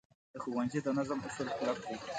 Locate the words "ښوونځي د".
0.43-0.87